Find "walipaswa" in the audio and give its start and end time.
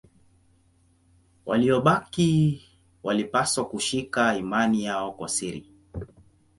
3.03-3.65